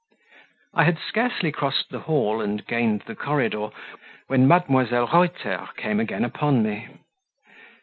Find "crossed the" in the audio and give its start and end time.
1.51-1.99